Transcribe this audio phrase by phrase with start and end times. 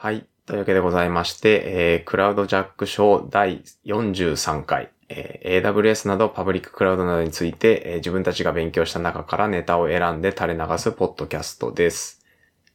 [0.00, 0.28] はい。
[0.46, 12.24] というわけでございまして、えー、クラウドジャック賞第43回、えー AWS などパブリッククラウドなどについて、えー自分たちが勉強した中からネタを選んで垂れ流すポッドキャストです。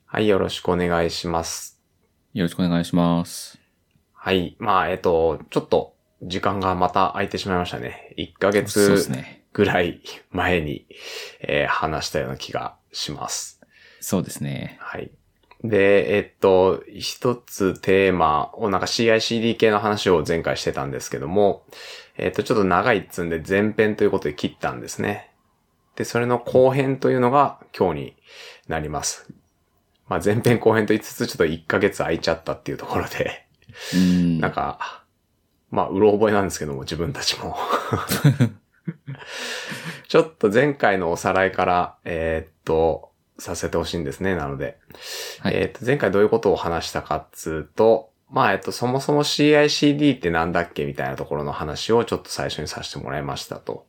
[0.05, 1.81] はい、よろしくお願いします。
[2.33, 3.57] よろしくお願いします。
[4.11, 4.57] はい。
[4.59, 8.13] まあ、えっ、と、ちょっと時間がまた空いてしまいましたね。
[8.17, 8.97] 1ヶ月。
[9.53, 10.01] ぐらい
[10.31, 10.87] 前に、
[11.39, 13.61] えー話したような気がします。
[14.01, 14.77] そうですね。
[14.81, 15.09] はい。
[15.63, 21.63] で、えっと、一つテーマをなんか CICD 系の話を前回してたんですけども、
[22.17, 25.31] えっと、ちょっと長いっつんで前編ということで切ったんですね。
[25.95, 28.15] で、それの後編というのが今日に
[28.67, 29.33] なります。
[30.09, 33.45] まあ前編後編と言いつつちょっと1ヶ月空いちゃったっていうところで、
[33.93, 34.39] うん。
[34.39, 35.05] なんか、
[35.71, 37.57] まあ、うろ覚えなんですけども、自分たちも。
[40.07, 44.35] ちょっと前回のおさらいから、えーっと、させてほしいんですね。
[44.35, 44.77] なので。
[45.39, 53.85] はいえーっと、前回どういうことを話したかっつうと、まあ、えっと、そもそも CICD ってなんだっけみたいなところの話をちょっと最初にさせてもらいましたと。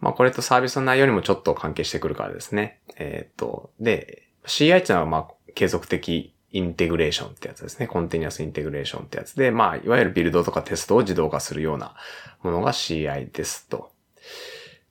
[0.00, 2.80] まあ、これとサービスの内容にもちょっと関係してくるからですね。
[2.96, 7.86] えーっと、で、CI っていうのは、まあ、継続的インテグレーションってやつですね。
[7.86, 11.94] コンティニアスインテグレーションってやつで、まあ、いわゆるビルドとかテストを自動化するような
[12.42, 13.92] ものが CI ですと。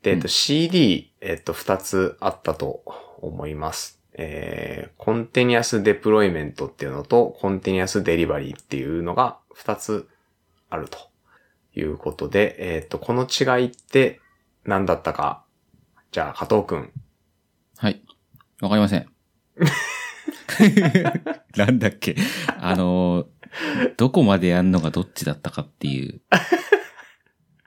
[0.01, 2.83] で、えっと、うん CD、えっと、二つあったと
[3.21, 4.01] 思います。
[4.13, 10.07] えー、コンティニアスデプロイメントっていうのと、コンティニアスデリバリーっていうのが二つ
[10.69, 10.97] あると
[11.75, 14.19] いうことで、えっと、この違いって
[14.65, 15.43] 何だったか、
[16.11, 16.91] じゃあ、加藤くん。
[17.77, 18.01] はい。
[18.61, 19.07] わかりません。
[21.55, 22.15] なんだっけ？
[22.59, 23.27] あの、
[23.97, 26.21] どこまでやんのがどっちだったかっていう、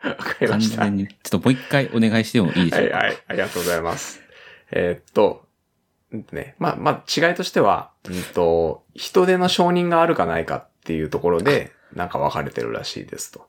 [0.02, 0.84] わかりま完した。
[0.84, 2.96] 全に、ちょっともう一回お願いしてもいいでしょうか？
[2.96, 4.20] はいはい、ありがとうございます。
[4.72, 5.46] えーっと、
[6.32, 13.48] ね、まあ、まあ、違いとしては、うんと、人手の承認があるかないかっていうところで、なんか分かれてるらしいですと。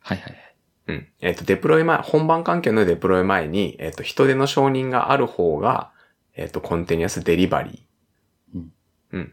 [0.00, 0.54] はいはいはい。
[0.88, 1.08] うん。
[1.20, 5.92] えーっと、デプロイ前、本番環境のデプロイ前に、えーっと、人手の承認がある方が、
[6.34, 8.56] えーっと、コンテニアスデリバリー。
[8.56, 8.72] うん。
[9.12, 9.32] うん。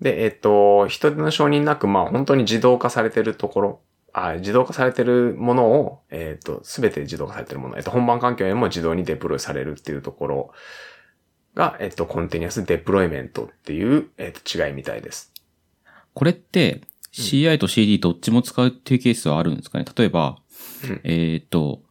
[0.00, 3.80] で、えーっと、人手の承認なく、まあ、本当に自動化されてるところ、
[4.12, 10.52] あ自動化されてるものを、えっ、と、すべて自動化されてるもの、えっ、と、本番環境へも自動にデプロイされるっていうところ
[11.54, 15.32] が、えっ、と、コンティニアスデプロイメントっていう、えっ、と、違いみたいです。
[16.12, 19.84] これって、CI と CD どっちも使うっていうケースはあるんですかね？
[19.96, 20.38] 例えば、
[20.84, 21.82] うんえっ、と、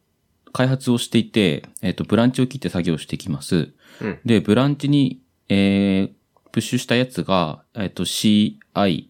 [0.52, 3.72] 開発をしていて、えっ、と、ブランチを切って作業していきます。
[4.00, 4.20] うん。
[4.24, 6.10] で、ブランチに、えー、
[6.52, 8.58] プッシュしたやつが、えっ、と、CI、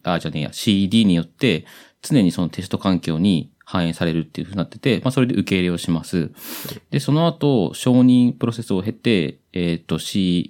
[0.03, 1.65] あ、じゃねえや、CD によって、
[2.03, 6.31] 常にそのテスト環境に反映されるっていう風になってて、まあ、それで受け入れをします。
[6.91, 10.49] で、その後、承認プロセスを経て、えっ、と、CI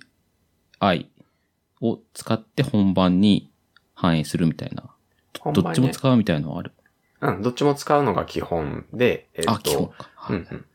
[1.79, 3.51] を使って本番に
[3.93, 4.89] 反映するみたいな。
[5.53, 6.71] どっちも使うみたいなのはある。
[7.21, 10.09] うん、どっちも使うのが基本で、えっ、あ、基本と、か。
[10.15, 10.65] はいうんうん。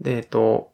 [0.00, 0.70] で、えっ、と、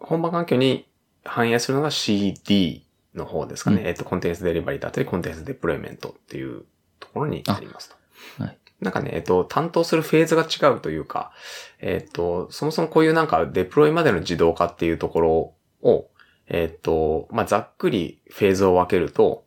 [0.00, 0.86] 本番環境に
[1.24, 2.84] 反映するのが CD
[3.14, 3.82] の方ですかね。
[3.82, 6.64] うんえっ、と、コンテンツデリバリーだったり、コンテンツデプロイメントっていう
[6.98, 8.42] ところになりますと。
[8.42, 8.58] はい。
[8.80, 11.32] なんかね、えっと、担当するフェーズが違うというか、
[11.80, 16.08] えっと、そもそもこういうなんかデプロイまでの自動化っていうところを、
[16.46, 19.44] えっと、まあ、ざっくりフェーズを分けると、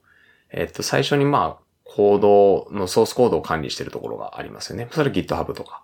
[0.51, 4.87] えっと、最初にまあ、コードのソースコードを管理しているところがありますよね。
[4.91, 5.83] それ GitHub とか。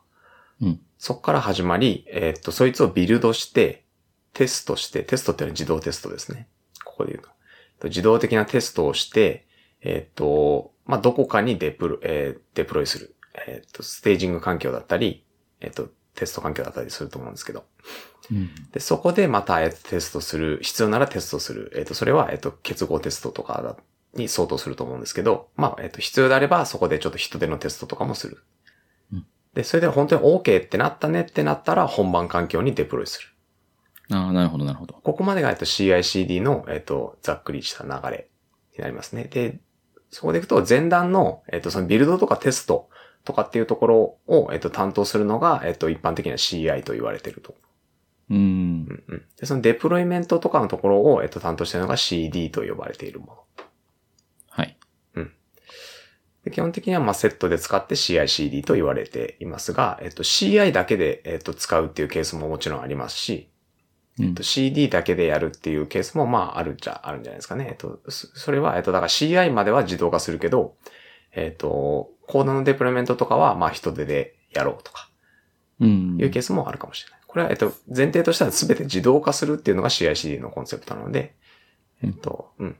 [0.61, 0.79] うん。
[0.97, 3.85] そこから始まり、えっと、そいつをビルドして、
[4.33, 6.47] テストして、テストっていうのは自動テストですね。
[6.83, 7.87] ここで言うと。
[7.87, 9.47] 自動的なテストをして、
[9.81, 13.15] えっと、まあ、どこかにデプロ、えーデプロイする。
[13.47, 15.25] えっと、ステージング環境だったり、
[15.61, 17.65] えっと、テスト環境だったりすると思うんですけど。
[18.31, 18.49] うん。
[18.71, 21.71] で、そこでまた、えっと、テストする、必要ならテストする。
[21.75, 23.75] えっと、それは、えっと、結合テストとかだ
[24.13, 28.43] に相当すると思うんですけど、まあ、えっと、必要であれば、そこでちょっと人手のテストとかもする。
[29.13, 33.29] うんで、それで本当に OK ってなったねってなったら、本番環境にデプロイする。
[34.15, 34.93] ああ、なるほど、なるほど。
[35.03, 38.29] ここまでが、えっと、CICD の、えっと、ざっくりした流れ
[38.77, 39.25] になりますね。
[39.25, 39.59] で、
[40.11, 42.89] そこでいくと、前段の、えっと、そのビルドとかテスト
[43.25, 47.55] とかっていうところを、えっと、担当するのが、えっと、一般的には CI と言われていると。
[48.29, 48.39] うんう。
[48.39, 49.25] んうん。
[49.39, 53.33] で、そのデプロイメントとかのところを、えっと、担当しているのが CD と呼ばれているもの。
[54.49, 54.77] はい。
[56.43, 63.49] で基本的には、まあ、セットで使って CI/CD と言われていますが、えっと、CI だけで、えっと、使うっていうケースももちろんありますし、
[64.17, 67.67] うんえっと、CD だけでやるっていうケースも、まあ、あるっちゃあるんじゃないですかね。
[67.69, 70.75] えっと、そそれは、えっと、だから CI までは自動化するけど、
[71.31, 75.09] えっと、コードのデプロイメントとかは、まあ、人手でやろうとか、
[75.79, 76.17] うん。
[76.19, 77.19] いうケースもあるかもしれない。
[77.27, 81.35] これは、えっと、前提としては全て自動化するっていうのが CI/CD のコンセプトなので、
[82.01, 82.75] えっと、うん。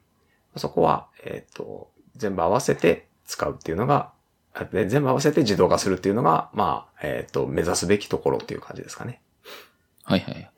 [0.56, 4.12] そこは、えっと、全部合わせて使うっていうのが、
[4.72, 9.22] で全部合わせて自動化するっていうのが、まあ、えっ、と、目指すべきところっていう感じですかね。
[10.04, 10.52] はいはい。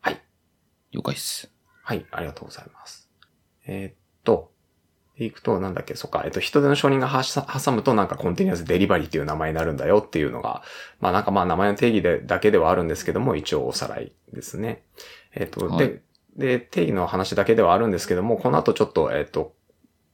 [0.00, 0.22] はい。
[0.92, 1.50] 了解っす。
[1.82, 3.08] はい、ありがとうございます。
[3.66, 3.94] えーっ
[4.24, 4.50] と、
[5.18, 10.62] でいくと、なんだっけ、そっか、えっと、人手の承認が挟むとなんかコンティニュアスデリバリーっていう名前になるんだよっていうのが、
[11.00, 14.82] まあなんかまあ名前の定義でだけではあるんですけども、一応おさらいですね。
[15.34, 16.02] えっと、はいで、
[16.36, 19.54] で、定義の話だけではあるんですけども、この後ちょっと、えっと、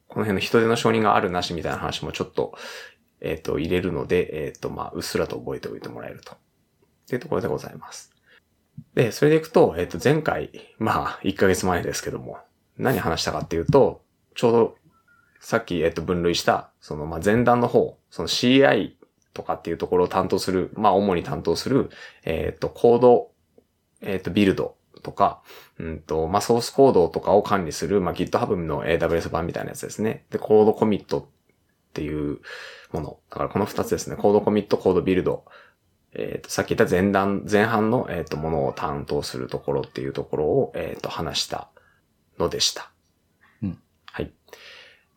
[0.07, 2.55] この辺の人手の承認があるなしみたいな話もちょっと、
[3.21, 6.33] えっと、入れるので、えっと、まあ、うっすらと覚えておいてもらえると。
[6.33, 6.37] っ
[7.09, 8.13] ていうところでございます。
[8.95, 12.39] で、それでいくと、えっと、前回、まあ、1ヶ月前ですけども、
[12.79, 14.03] 何話したかっていうと、
[14.35, 14.77] ちょうど、
[15.43, 18.93] さっき、えっと、分類した、その、まあ、前段の方、その CI
[19.35, 21.91] とかっていうところを担当する、まあ、主に担当する、
[22.25, 23.33] えっと、コード、
[24.01, 25.43] えっと、ビルドとか、
[25.79, 30.25] うんと、まあ、ソースコードとかを管理する、まあ、GitHub の AWS 版みたいなやつですね。
[30.31, 31.25] で、コードコミットっ
[31.93, 32.39] ていう
[32.93, 33.19] もの。
[33.29, 34.17] だからこの二つですね。
[34.17, 35.45] コードコミット、コードビルド。
[36.15, 41.69] えっ、と、さっき言った前段、前半の、えっ、と、ものを担当するところっていうところを、えっ、と、話した
[42.39, 42.93] のでした。
[43.63, 43.79] うん。
[44.07, 44.31] はい。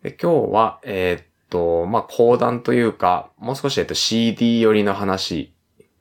[0.05, 5.51] で、今日は、えっ、と、まあ、講談というか、もう少し、えっ、と、CD 寄りの話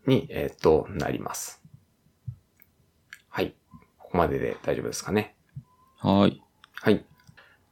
[0.06, 1.62] に、えっ、と、なります。
[3.30, 3.54] はい。
[3.98, 5.34] ここまでで大丈夫ですかね？
[6.00, 6.42] はい。
[6.74, 7.02] はい。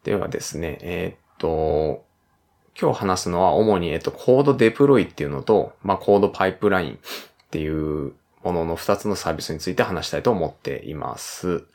[0.04, 2.06] ではですね、えーっと、
[2.80, 6.96] 今日話すのは主に、えっと、コードデプロイっていうのと、まあ、コードパイプラインっ
[7.50, 11.66] ていうものの2つのサービスについて話したいと思っています。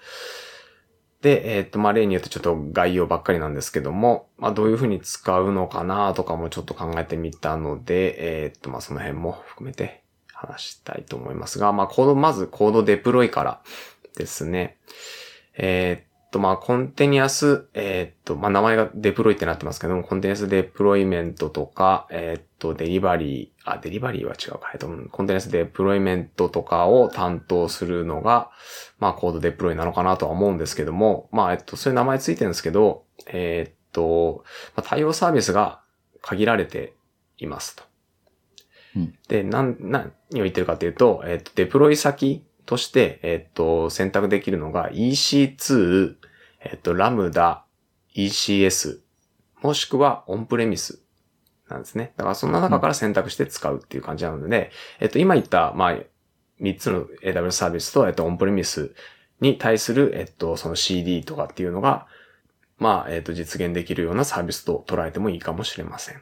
[1.21, 13.61] で、えーっと、まあ、例によってちょっと概要ばっかりなんですけども、まあ、どういうふうに使うのかなとかもちょっと考えてみたので、えーっと、まあ、その辺も含めて話したいと思いますが、まあ、 Code、まず CodeDeploy から
[14.15, 14.77] ですね。
[15.57, 28.51] えーと、まあ、 Continuous、えーっと、まあ、名前がデプロイってなってますけども、 Continuous Deployment とか、えーっと、デリバリー、あ、デリバリーは違うか、えっと、うん Continuous Deployment とかを担当するのが、
[28.99, 34.43] まあ、 CodeDeploy なのかなとは思うんですけども、まあ、えっと、そういう名前ついてるんですけど、えーっと、
[34.75, 35.81] まあ、対応サービスが
[36.21, 36.93] 限られて
[37.37, 37.83] いますと。
[38.95, 46.16] うんで、なん、何を言ってるかというと、えっと、デプロイ先として、えっと、選択できるのが EC2、
[46.61, 47.65] えっと、ラムダ、
[48.15, 48.99] ECS、
[49.61, 51.01] もしくはオンプレミス
[51.69, 52.13] なんですね。
[52.17, 55.97] だからその中から選択して使うっていう感じなので、えっと、今言った、まあ、
[56.61, 58.93] 3つの AWS サービスと、えっと、オンプレミス
[59.41, 62.07] に対する、えっと、その CD とかっていうのが、
[62.77, 66.21] まあ、えっと、実現できるようなサービスと捉えてもいいかもしれません。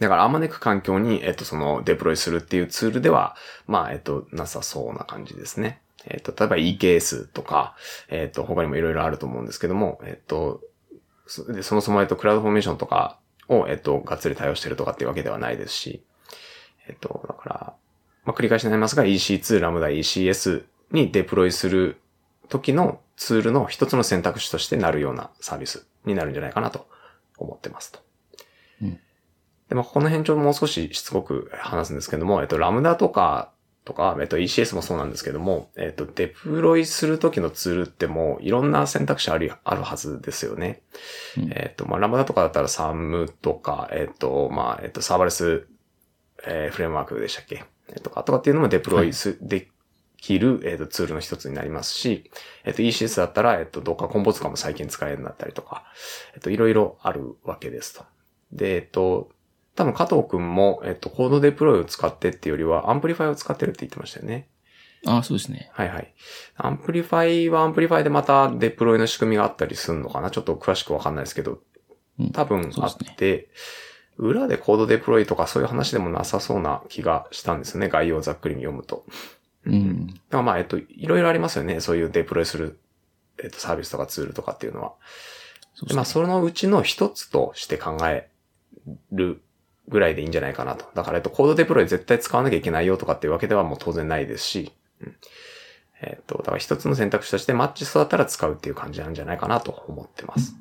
[0.00, 3.36] だから、あまねく環境に、えっと、その、デプロイするっていうツールでは、
[3.66, 5.80] まあ、えっと、なさそうな感じですね。
[6.06, 7.74] えっと、例えば EKS とか、
[8.08, 10.60] えっと、他にもいろいろあると思うんですけども、えっと、
[11.26, 13.18] そでそもそも、えっと、クラウドフォーメーションとか
[13.48, 16.02] を、えっと、がっつり対応してるとかっていうわけではないですし、
[16.88, 17.74] えっと、だから、
[18.24, 22.00] まあ、繰り返しになりますが、EC2、ラムダ、ECS にデプロイする
[22.48, 26.86] 時のツールの一つの選択肢としてなるようなサービスになるんじゃないかなと
[27.38, 28.00] 思ってますと。
[28.82, 29.00] うん
[29.68, 33.50] で、まあ、この辺ちょっともう少ししつこく話すんですけども、えっと、ラムダとか、
[33.84, 40.80] とか、えっと、ECS もそうなんですけども、えっと、デプロイする時のツールってもういろんな選択肢ある、あるはずですよね。
[41.36, 45.66] うんえっと、まあ、ラムダとかだったら SAM とか、えっと、まあ、えっと、サーバレス、
[46.46, 47.64] えーフレームワークでしたっけ？
[47.88, 49.68] えっとか、とかっていうのもデプロイす、で
[50.16, 52.30] きる、えっと、ツールの一つになりますし、
[52.64, 55.84] えっと、ECS だったら、えっと、 Docker Compose かも最近使えるようになったりとか、
[56.32, 58.04] えっと、いろいろあるわけですと。
[58.50, 59.28] で、えっと、
[59.76, 64.48] 多分加藤くんも、えっと、 CodeDeploy を使ってっていうよりは、 Amplify を使ってるって言ってましたよね。
[65.06, 65.70] ああ、そうですね。
[65.72, 66.14] はいはい。
[66.56, 70.30] Amplify は Amplify でまたデプロイの仕組みがあったりするのかな？
[70.30, 71.60] ちょっと詳しくわかんないですけど、
[72.18, 73.48] うん多分あっそうですねて、
[74.16, 77.88] 裏でコードデプロイとかそういう話でもなさそうな気がしたんですよね。
[77.88, 79.04] 概要をざっくりに読むと。
[79.66, 80.06] うん。
[80.06, 81.80] だからまあ、えっと、いろいろありますよね。
[81.80, 82.78] そういうデプロイする、
[83.42, 84.92] えっと、サービスとかツールとかっていうのは。
[85.74, 86.04] そうでまあ。
[86.04, 88.30] そのうちの一つとして考え
[89.12, 89.42] る
[89.88, 90.86] ぐらいでいいんじゃないかなと。
[90.94, 95.16] だから、えっと、コードデプロイ絶対使わなきゃいけないよとかっていうわけではもう当然ないですし、うん
[96.00, 100.54] えっと、だから一つの選択肢としてマッチそうだったら使うっていう感じなんじゃないかなと思ってます。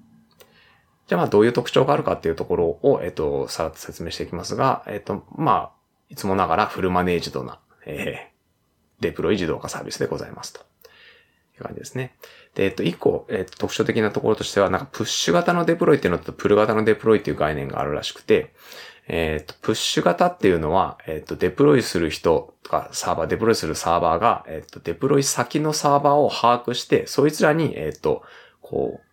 [1.07, 5.71] じゃあまあどういう特徴があるかっていうところを、えっと、さらっと説明していきますが、えっと、まあ、
[6.09, 10.61] いつもながらフルマネージドな、えー、デプロイ自動化サービスでございますと。
[10.61, 12.15] いう感じですね。
[12.55, 18.53] で、えっと、一個、えっと、特徴的なところとしては、なんかプッシュ型のデプロイっていうのとプル型のデプロイっていう概念があるらしくて、
[19.07, 28.23] えっと、プッシュ型っていうのは、えっと、デプロイする人とかサーバー、デプロイするサーバーが、えっと、デプロイ先のサーバーを把握して、そいつらに、えっと、
[28.61, 29.07] こう、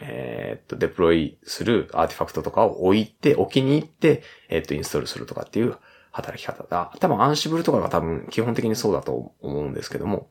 [0.00, 5.76] えっと、デプロイするアーティファクトとかを置いて、置きに行って、えっと、インストールするとかっていう
[6.10, 6.92] 働き方だ。
[7.00, 10.28] 多分、 Ansible とかが多分、基本的にそうだと思うんですけども、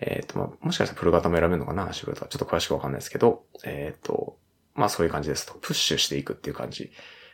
[0.00, 2.28] えっと、まあ、もしかしたらプル型も選べるのかな、 Ansible とか。
[2.28, 4.36] ちょっと詳しくわかんないですけど、えっと、
[4.74, 5.54] まあ、そういう感じですと。
[5.54, 6.90] プッシュしていくっていう感じ。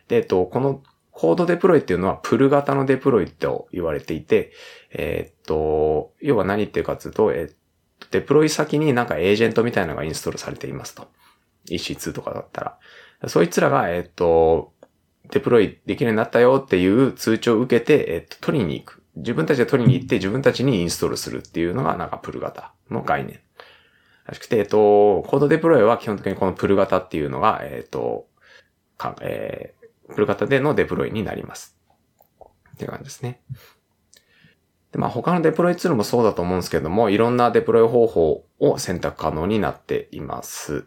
[0.09, 0.83] で、えっと、この
[1.17, 4.53] CodeDeploy っていうのは、プル型のデプロイと言われていて、
[4.91, 7.55] えーっと、要は何言ってるかというと、えー
[8.11, 11.09] デプロイ先になんかエージェントみたいなのがインストールされていますと。
[11.71, 12.79] EC2 とかだった
[13.23, 13.29] ら。
[13.29, 14.75] そいつらが、えーっと、
[15.31, 19.03] デプロイできるようになったよっていう通知を受けて、えっと、取りに行く。
[19.17, 23.41] 自分たちで取りに行って自分たちにインストールするっていうのがなんかプル型の概念。
[24.27, 28.27] らしくて、えっと、コードデプロイは基本的にこのプル型っていうのが、えっと、
[28.99, 29.73] か、え
[30.15, 31.77] プル型でのデプロイになります。
[32.75, 33.41] っていう感じですね。
[34.93, 40.87] で、まあ他のデプロイツールもそうだと思うんですけども、いろんなデプロイ方法を選択可能になっています。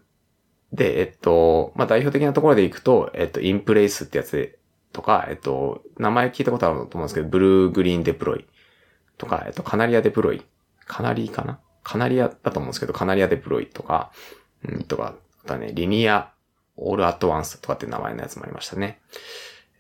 [0.71, 4.59] で、えっと、まあ代表的なところでいくと、えっと、インプレイスってやつで、
[4.91, 8.47] とか、えっと、名前聞いたことあると思うんですけど、ブルーグリーンデプロイ
[9.17, 10.41] とか、えっと、カナリアデプロイ。
[10.87, 11.59] カナリーかな？
[11.83, 14.11] カナリアだと思うんですけど、カナリアデプロイとか、
[14.67, 16.33] うんとか、あとはね、リニア
[16.79, 18.99] オールアットワンスとかって名前のやつもありましたね。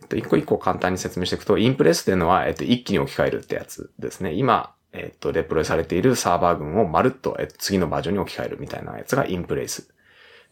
[0.01, 4.33] えっと、一個一個簡単に説明していくと、インプレスっていうのは、えっと、一気に置き換えるってやつですね。
[4.33, 9.89] 今、えっと、デプロイされているサーバー群をまるっと、えっと、次のバージョンに置き換えるみたいなやつがインプレイス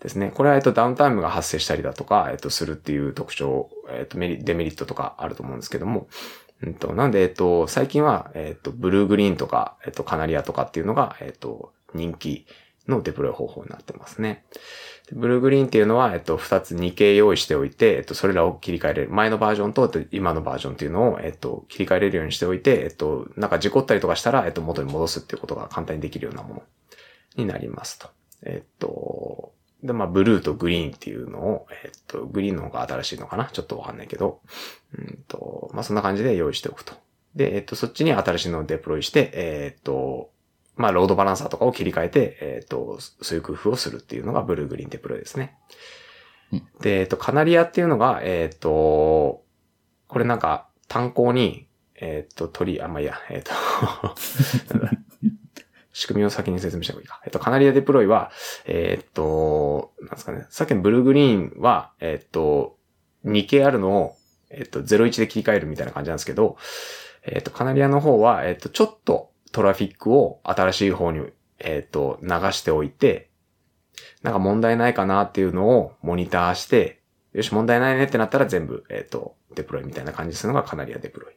[0.02, 0.32] ですね。
[0.34, 6.08] これは、えっと、ダウンタイムが発生したりだとか、えっと、するっていう特徴、えっと、メリデメリットとかあると思うんですけども、
[6.62, 12.46] うんと、なんで、えっと、最近は、えっと、ブルーグリーンとか、えっと、カナリアとかっていうのが、えっと、人気
[12.88, 14.46] のデプロイ方法になってますね。
[15.14, 19.10] ブルーグリーンっていうのは、えっと、二つ2系用意しておいて、えっと、それらを切り替えれる。
[19.12, 26.64] 前のバージョンと、えっと今のバージョンっていうのを、えっと、切り替えれるようにしておいて、えっと、なんか事故ったりとかしたら、えっと、元に戻すっていうことが簡単にできるようなもの
[27.36, 28.10] になりますと。
[28.44, 33.46] えっと、で、まあ、ブルーとグリーンっていうのを、えっと、グリーンの方が新しいのかな？
[33.46, 34.42] ちょっとわかんないけど、
[34.98, 36.94] うんと、まあ、そんな感じで用意しておくと。
[37.36, 40.32] で、えっと、そっちに新しいのをデプロイして、えっと、
[40.78, 45.58] まあ、ロードバランサーとかを切り替えて、えっと、そういう工夫をするっていうのがブルーグリーンデプロイですね。
[46.52, 49.44] うんで、えっと、カナリアっていうのが、えっと、
[50.08, 53.52] これなんか、炭鉱に、えっと、鳥、あ、まあ、いいや、えっと、
[55.92, 57.22] 仕組みを先に説明した方がいいか。
[57.26, 58.32] えっと、カナリアデプロイは、
[58.66, 62.78] えっと、なんですかね、さっきのブルーグリーンは、えっと、
[63.26, 64.16] 2系あるのを、
[64.50, 66.58] えっと、01で切り替えるみたいな感じなんですけど、
[67.24, 71.26] えっと、カナリアの方は、えっと、ちょっとトラフィックを新しい方に、
[71.58, 73.32] えっと、流しておいて、
[74.22, 77.02] なんか問題ないかなっていうのをモニターして、
[77.34, 81.34] よし、問題ないねってなったら全部、えっと、デプロイみたいな感じするのがカナリアデプロイ。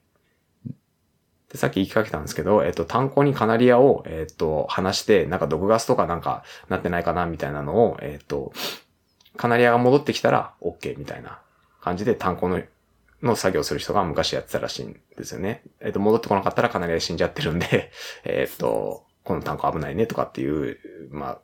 [1.51, 8.53] で、さっき言いかけたんですけど、えっと、炭鉱にカナリアを、えっと、離して、なんか毒ガスとかなんかなってないかなみたいなのを、えっと、
[9.39, 11.41] カナリアが戻ってきたら OK みたいな
[11.81, 12.61] 感じで炭鉱の、
[13.23, 15.63] の作業する人が昔やってたらしいんですよね。
[15.81, 17.91] えっと、戻ってこなかったらカナリア死んじゃってるんで、
[18.25, 20.79] えっと、この炭鉱危ないねとかっていう、
[21.11, 21.41] まあ、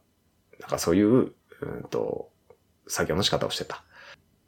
[0.61, 1.09] なんかそういう、
[1.61, 2.31] うんと、
[2.89, 3.85] 作業の仕方をしてた。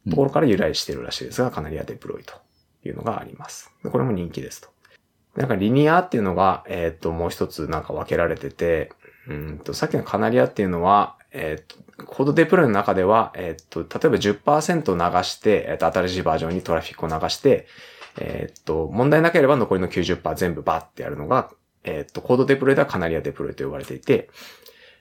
[0.08, 2.34] ところから由来しているらしいですが、カナリアデプロイと
[2.82, 3.70] いうのがあります。
[3.84, 4.68] でこれも人気ですと。
[5.34, 8.92] でなんかリニアっていうのが、えっ、と、もう一つなんか分けられてて、
[9.28, 11.64] うんと、さっきのカナリアっていうのは、えっ、
[11.96, 17.66] と、コードデプロイの中では、えっ、と、例えば10%流して、えっ、と、新しいバージョンにトラフィックを流して、
[18.18, 21.50] えっ、と、問題なければ残りの90%全部バッってやるのが、
[21.84, 24.30] えっ、と、コードデプロイではカナリアデプロイと呼ばれていて、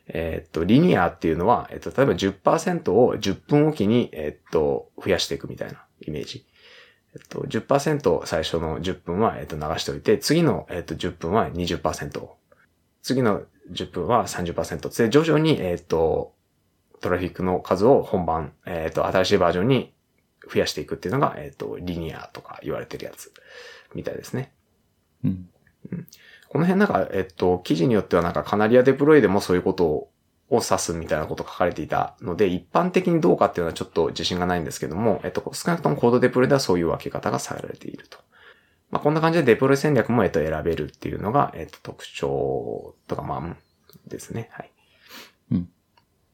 [0.09, 6.45] えっと、リニアっていうのは、えっと、例えば10%を10分おきに、えっと、増やしていくみたいなイメージ。
[7.13, 12.37] えっと、10%最初の10分は、えっと、流しておいて、次の、えっと、10分は20%を。
[13.07, 14.95] 次の10分は30%。
[14.97, 16.33] で、徐々に、えっと、
[16.99, 19.93] トラフィックの数を本番、えっと、新しいバージョンに
[20.51, 23.31] 増やしていくっていうのが、えっと、リニアとか言われてるやつ、
[23.95, 24.51] みたいですね。
[25.23, 25.49] うん。
[26.49, 30.09] この辺なんか、えっと、記事によってはなんかカナリアデプロイでもそういうことを
[30.49, 38.19] を指すみたいなこと書かれていたので、一般的にどうかっていうのはちょっと自信がないんですけども、えっと、少なくともコードデプロイではそういう分け方がされていると。
[38.89, 43.57] まあ、こんな感じでデプロイ戦略も、えっと、選べるっていうのが、えっと、特徴とか、まあうん、
[44.07, 44.49] ですね。
[44.51, 44.71] はい。
[45.51, 45.69] うん。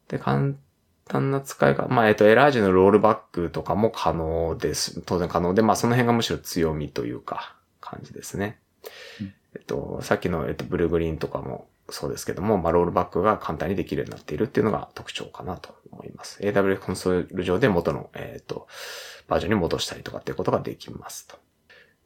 [0.08, 0.52] で、簡
[1.06, 5.00] 単な使い方、まあ、えっと、エラージのロールバックとかも可能です。
[5.02, 8.58] 当然可能で、まあ、その辺がむしろ強みというか、感じですね。
[9.20, 16.42] うんえっと、さっきの、えっと、ブルーグリーンとかもそうですけども、まあ、ロールバックが簡単にできるようになっているっていうのが特徴かなと思います。
[16.42, 18.66] AWS コンソール上で元の、えっと、
[19.28, 21.36] バージョンに戻したりとかっていうことができますと。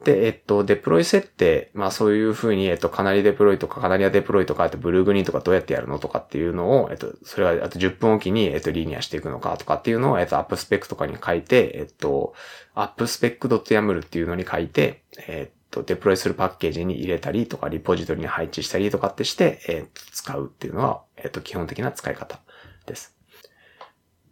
[0.04, 12.34] で、えっと、デプロイ設定、まあそういうふうに、えっと、カナリデプロイとかカナリアデプロイとか、あとブルーグリーンとかどうやってやるのとかっていうのを、えっと、それはあと10分おきに、えっと、リニアしていくのかとかっていうのを、えっと、アップスペックとかに書いて、えっと、
[12.74, 22.40] アップスペック .yaml っていうのに書いて、えっと、デプロイするパッケージに入れたりとか、リポジトリに配置したりとかってして、えっと、使うっていうのは、えっと、基本的な使い方
[22.86, 23.16] です。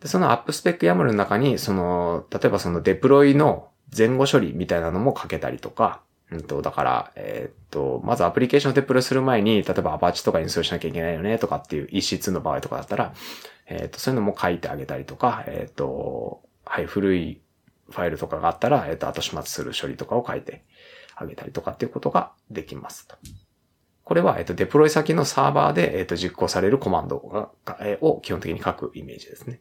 [0.00, 13.14] で、そのアップスペック YAML の中に、その、例えばそのデプロイの前後処理みたいなのも書けたりとか、うんと、だから、えー、っと、まずアプリケーションをデプロイする前に、例えばアパッチとかインストールしなきゃいけないよねとかっていう EC2 の場合とかだったら、
[13.66, 17.40] えー、っと、そういうのも書いてあげたりとか、えー、っと、はい、古い
[17.90, 20.64] ファイルとかがあったら、えっと、後始末する処理とかを書いて
[21.14, 23.16] あげたりとかっていうことができますと。
[24.02, 29.60] これは、えっと、デプロイ先のサーバーで、えっと、実行されるコマンドが、えを基本的に書くイメージですね。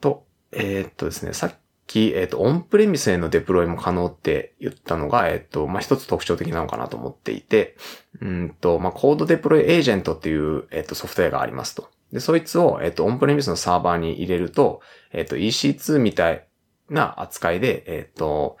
[0.00, 1.54] と、え、っとですね、さっ
[1.86, 7.76] き、えっ、ー、と、オンプレミスへのデプロイも可能って言ったのが、えっ、ー、と、まあ、一つ特徴的なのかなと思っていて、
[8.20, 11.88] うんと、まあ、コードデプロイエージェントっていう、えっ、ー、と、ソフトウェアがありますと。
[12.12, 14.80] で、そいつを、えっ、と、オンプレミスのサーバーに入れると、
[15.12, 16.46] えっ、と、EC2 みたい
[16.90, 18.58] な扱いで、えっ、と、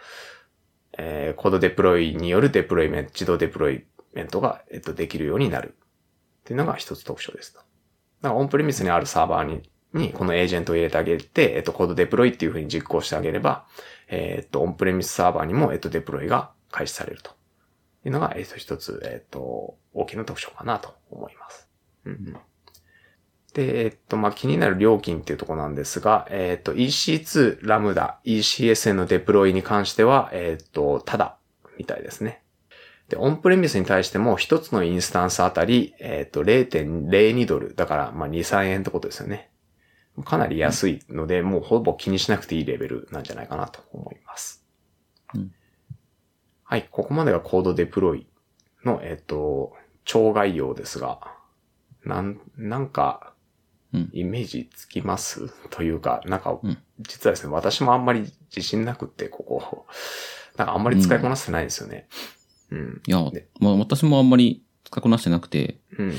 [0.98, 5.76] えー、 CodeDeploy によるデプロイメント、自動デプロイメントが、えっ、と、できるようになる。
[6.40, 7.58] っていうのが一つ特徴ですと。
[7.58, 7.68] だか
[8.28, 13.66] らオンプレミスにあるサーバーににこのエージェントを入れてあげて、えっと、 CodeDeploy っていう風に実行してあげれば、
[14.08, 17.32] えっと、オンプレミスサーバーにも、えっと、デプロイが開始されると
[18.04, 21.68] いうのが、えっと、一つ、えっと、大きな特徴かなと思います。
[22.04, 22.36] うんうん
[23.56, 31.38] で、えっと、まあ、気になる料金っていうところなんですが、えっと、EC2 Lambda ECS へのデプロイに関しては、えっと、ただ、
[31.78, 32.42] みたいですね。
[33.08, 37.74] で、オンプレミスに対しても一つのインスタンスあたり、えっと、0.02ドル。
[37.74, 39.50] だから、まあ、2、3円ってことですよね。
[40.24, 44.64] かなり安いので、もうほぼ気にしなくていいレベルなんじゃないかなと思います。
[45.34, 45.52] うん、
[46.64, 48.26] はい、ここまでがコードデプロイ
[48.84, 51.20] の、えっ、と、超概要ですが、
[52.04, 53.34] なん、なんか、
[54.12, 56.58] イメージつきます、うん、というか、なんか、
[57.00, 59.86] 実はですね、私もあんまり自信なくって、ここ、
[60.56, 62.08] なんかあんまり使いこなせてないですよね。
[62.70, 63.02] うん。
[63.06, 63.18] いや、
[63.60, 66.14] まあ私もあんまり使いこなしてなくて、うん、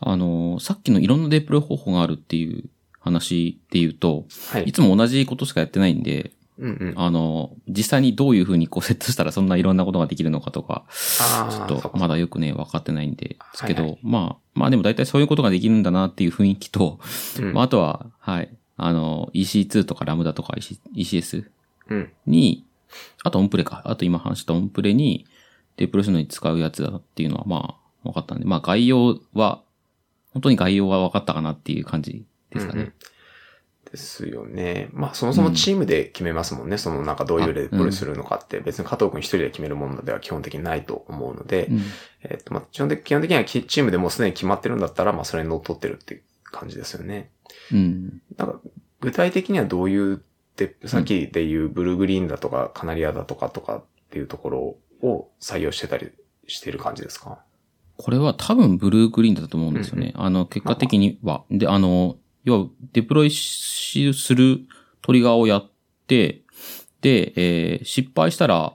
[0.00, 16.98] あの、さっきのいろんなデプロイ方法があるっていう話で言うと、はい、いつも同じことしかやってないんで、うんうん、あの、実際にどういうふうにこうセットしたらそんないろんなことができるのかとか、ちょっとまだよくね、分かってないんで、ですけど、はいはい、まあ、まあでも大体そういうことができるんだなっていう雰囲気と、
[17.38, 21.48] うん、まああとは、はい、あの、EC2 とかラムダとか ECS
[22.26, 25.26] に、うん、あとオンプレか、あと今話したオンプレに
[25.76, 29.62] デプロするのに使うやつだっていうのはまあ分かったんで、まあ概要は、
[30.32, 32.80] 本当に概要は分かったかなっていう感じですかね。
[32.80, 32.92] うんうん
[33.90, 34.90] ですよね。
[34.92, 36.72] まあそもそもチームで決めますもんね。
[36.72, 41.82] うん、そのなんかどういうレベルするのかって、別に加藤君一人で決めるものでは基本的にないと思うので、うん、
[42.22, 47.30] えっとまあ基本的基本的にはチームでもうすでに決まってるんだったら、まあそれに乗っ取ってるっていう感じですよね。
[47.72, 48.20] うん。
[48.36, 48.60] なんか
[49.00, 50.22] 具体的にはどういう
[50.56, 56.10] で、さっきで言うブルーグリーンだとかカナリアだとかとかっていうところを採用してたり
[56.46, 57.38] してる感じですか？
[57.96, 60.12] これは多分ブルーグリーンだと思うんですよね。
[60.14, 61.44] うんうん、あの、結果的には。
[61.50, 64.60] で、あの、要はデプロイする
[65.02, 65.70] トリガーをやっ
[66.06, 66.42] て、
[67.02, 68.74] で、えー、失敗したら、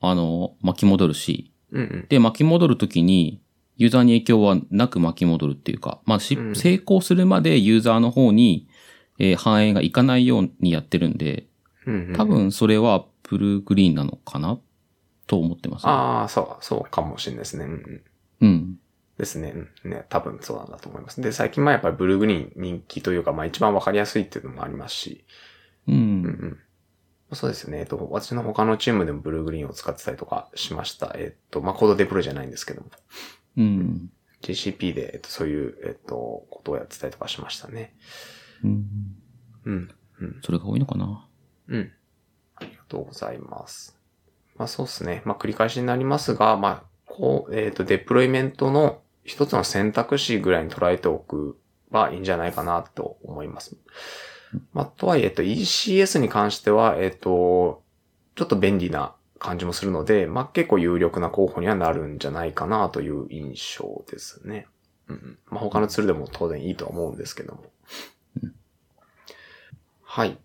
[0.00, 3.42] あの、巻き戻るし、うんうん、で、巻き戻るときに、
[3.76, 8.68] ユーザーに影響はなく巻き戻るっていうか、まあ、し、うん、成功するまでユーザーの方に、
[9.18, 11.46] えー、反映がいかないようにやってるんで、
[11.86, 14.58] うんうん、多分それはブルーグリーンなのかな
[15.26, 17.64] と思ってます、ね、ああ、そう、そうかもしれないですね。
[17.64, 18.02] うん。
[18.40, 18.76] うん
[19.20, 19.54] ですね。
[19.84, 21.20] ね、多分そうなんだと思います。
[21.20, 25.24] で、最近はやっぱりブルーグリーン人気というか、まあ一番わかりやすいっていうのもありますし。
[25.86, 25.94] うん。
[25.94, 26.58] うんうん
[27.32, 27.78] そうですね。
[27.78, 31.14] えっと、私の他のチームでもブルーグリーンを使ってたりとかしました。
[31.16, 32.88] えっと、まあ、コードデプロイじゃないんですけども。
[33.56, 34.10] うん。
[34.42, 37.94] GCP で、えっと、そういう、えっと、ことをやってたりとかしましたね。
[38.64, 38.84] うん。
[39.64, 39.90] うん。
[40.20, 40.40] うん。
[40.42, 41.24] それが多いのかな
[41.68, 41.92] うん。
[42.56, 43.96] ありがとうございます。
[44.56, 45.22] まあ、そうですね。
[45.24, 51.56] まあ、繰り返しになりますが、まあ、こう、えっ、と、デプロイメントの一つの選択肢ぐらいに捉えておく
[51.90, 53.76] はいいんじゃないかなと思います。
[54.72, 57.84] まあ、とはいえ、えっと、ECS に関しては、えっと、
[58.34, 64.66] ちょっと便利な感じもするので、まあ、結構有力な候補にはなるんじゃないかなという印象ですね。
[65.06, 65.38] うん。
[65.48, 67.62] まあ、他のツールでも当然いいとは思うんですけども。
[70.02, 70.38] はい。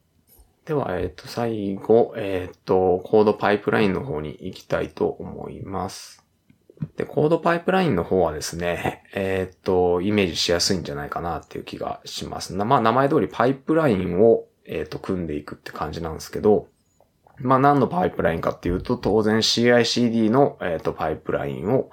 [0.66, 6.25] では、えっ、と、最後、えっ、と、コードパイプラインの方に行きたいと思います。
[6.98, 12.54] で、コードパイプラインの方はですね、 えー、っと、イメージしやすいんじゃないかなっていう気がします。
[12.54, 16.68] まあ、名前通りパイプラインを、えー、っと、組んでいくって感じなんですけど、
[17.40, 21.90] まあ何のパイプラインかっていうと、当然 CICD の、えっ、と、パイプラインを、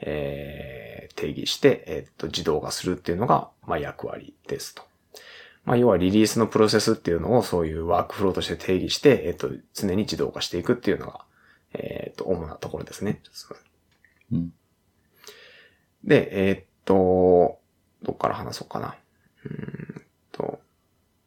[0.00, 4.82] えー、定義して、えっ、と、自動化するっていうのが、まあ役割ですと。
[5.64, 11.24] まあ要はリリースのプロセスっていうのをそういうワークフローとして定義して、えっ、と、常に自動化していくっていうのが、
[11.72, 13.20] えっ、と、主なところですね。
[16.04, 17.58] で、えーっと、
[18.02, 18.96] どっから話そうかな。
[19.44, 20.60] うんと、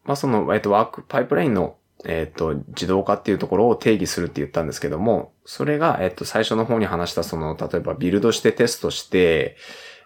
[0.04, 9.56] まあ、その、えーっと、ワーク、パイプラインの、えーっと、自動化っていうところを定義するって言ったんですけども、それが、えっと、最初の方に話した、その、例えばビルドしてテストして、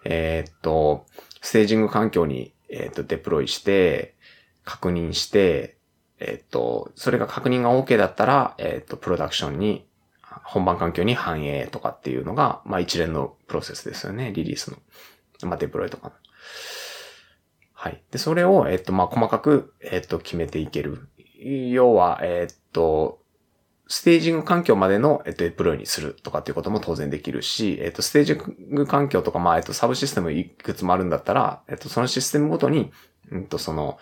[0.04, 1.06] えっと、
[1.42, 4.14] ステージング環境に、えっと、デプロイして、
[4.64, 5.76] 確認して、
[6.20, 9.86] えっと、それが確認が OK だったら、えっと、プロダクションに
[10.44, 14.32] 本番環境に反映とかっていうのが、まあ一連のプロセスですよね。
[14.32, 14.78] リリースの。
[15.48, 16.14] まあデプロイとかの。
[17.72, 18.02] はい。
[18.10, 21.08] で、それを、えっと、まあ細かく、えっと、決めていける。
[21.72, 23.20] 要は、えっと、
[23.92, 32.92] ステージング環境までの、えっと、デプロイにするとかっていうことも当然できるし、えっと、ステージング環境とか、まあ、えっと、サブシステムいくつもあるんだったら、えっと、そのシステムごとに、
[33.32, 33.98] うんと、その、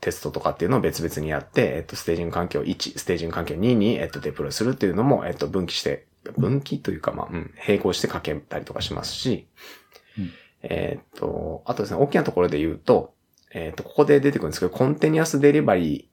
[0.00, 9.46] テストとかっていうのを別々にやって、えっと、ステージング環境1、ステージング環境2に、えっと、デプロイするっていうのも、えっと、分岐して、分岐というか、まあ、うん、並行してかけたりとかしますし、
[10.18, 10.30] うん
[10.62, 13.14] えっと、あとですね、大きなところで言うと、
[13.52, 16.10] えっと、ここで出てくるんですけど、コンテニアスデリバリ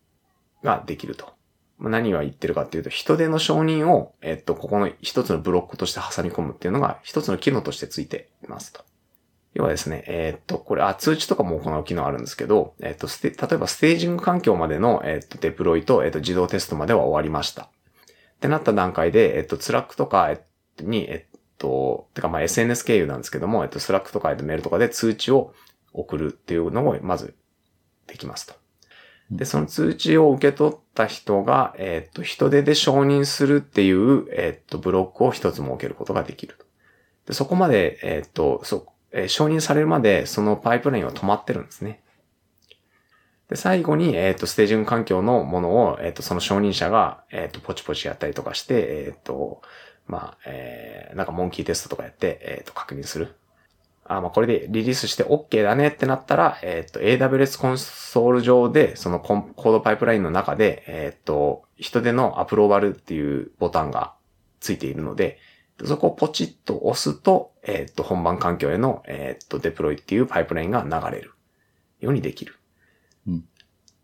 [0.63, 1.35] ーができると。
[1.77, 8.83] まあ何が言ってるかっていうと、人手の承認を、えっと、ここの一つのブロックとして挟み込むっていうのが、一つの機能としてついていますと。
[9.57, 17.63] 要はですね、えっと、これ、あ、通知とかも行う機能あるんですけど、えっと、ステ例えばステージング環境までの、えっと、デプロイと、えっと、自動テストまでは終わりました。
[17.63, 17.69] っ
[18.39, 20.37] てなった段階で、えっと、 Slack とかえっ
[20.75, 25.55] とに、えっと、てかまあ SNS 経由なんですけども、えっと、 Slack とかえっとメールとかで通知を
[25.91, 27.33] 送るっていうのをまず
[28.05, 28.53] できますと。
[29.31, 36.67] で、その通知を受け取った人が、えっと、人手で承認するっていう、えっと、ブロックを一つ設けることができると。
[37.25, 38.85] で、そこまで、えっと、そ、
[39.17, 42.01] え承認されるまで、そのパイプラインは止まってるんですね。
[43.49, 48.75] で、最後に、えっ、と、ステージング環境のものを、えっ、と、その承認者が、えっ、と、ポチポチやったりとかして、
[49.07, 49.61] えっ、と、
[50.05, 53.35] まあ、えー、なんかモンキーテストとかやって、えっ、と、確認する。
[54.03, 64.13] あ、まあ、これでリリースして OK だねってなったら、えっ、と、AWS コンソール上で、そのコンコードパイプラインの中で、えっ、と、人手のアプローバルっていうボタンが
[64.59, 65.39] ついているので、
[65.85, 71.33] そこをポチッと押すと、えっ、と、本番環境への、えっ、と、デプロイっていうパイプラインが流れる
[71.99, 72.55] ようにできる。
[73.27, 73.45] うん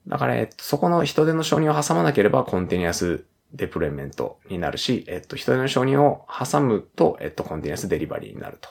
[0.08, 8.70] だから、えっと、そこの人手の承認を挟まなければコンティニアスデプロイメントになるし、えっと、人手の承認を挟むと、えっと、コンティニアスデリバリーになると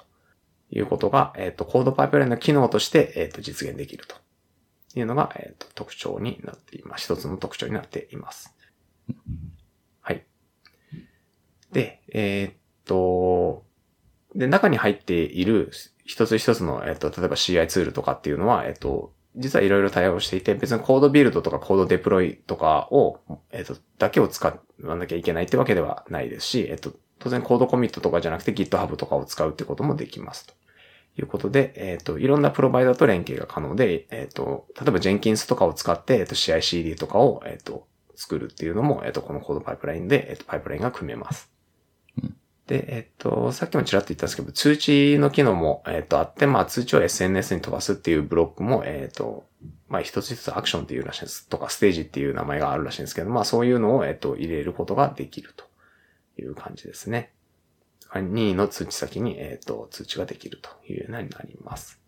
[0.70, 4.16] いうことが、えっと、コードパイプラインの機能として、えっと、実現できると
[4.98, 7.04] いうのが、えっと、特徴になっています。
[7.04, 8.54] 一つの特徴になっています。
[10.00, 10.24] はい。
[11.72, 13.64] で、えーっと、
[14.34, 15.70] で、中に入っている
[16.04, 24.46] 一つ一つの、えっと、例えば CI ツールとかっていうのは、えっと、実はいろいろ対応していて、別にコードビルドとかコードデプロイとかを、えっと、だけを使
[24.82, 30.54] わなきゃいけないってわけではないですし、えっと、当然コードコミットとかじゃなくて GitHub とかを使うってこともできますと。
[31.18, 41.51] いうことで、えっ、と、いろんなプロバイダーと連携が可能で、えっ、と、例えば Jenkins とかを使って、えっ、と、CI/CD とかを、えっ、と、作るっていうのも、えっ、と、このコードパイプラインで、えっ、と、パイプラインが組めます。
[42.72, 49.44] で、えっ、と、さっきもちらっと言ったんですけど、通知の機能も、えっ、と、あって、まあ、通知を SNS に飛ばすっていうブロックも、えっ、と、
[49.88, 51.46] まあ、一つ一つアクションっていうらしいです。
[51.50, 55.66] とか、ステージっていう名前があるらしいんですけど、まあ、そういうのを、えっ、と、入れることができると
[56.40, 57.34] いう感じですね。
[58.14, 62.00] 任意の通知先に、えっ、と、通知ができるというようになります。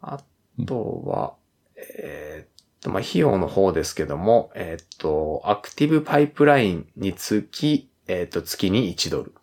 [0.00, 0.18] あ
[0.66, 1.34] とは、
[1.76, 9.34] えっ、と、まあ、費用の方ですけども、えっ、と、アクティブパイプラインにつき、えっ、と、月に1ドル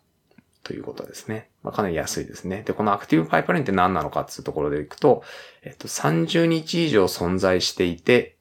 [0.66, 1.48] ということですね。
[1.62, 2.64] まあ、かなり安いですね。
[2.66, 5.22] で、このアクティブパイプラインって何なのかっていうところでいくと、
[5.62, 8.36] えっ、と、30日以上存在していて、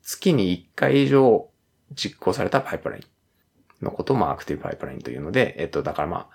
[0.00, 1.48] 月に1回以上
[1.96, 6.26] 実行されたパイプラインのことを、まあ、アクティブパイプラインというので、えっ、と、だからまあ、